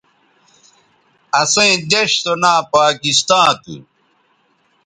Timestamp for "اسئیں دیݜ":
1.41-2.11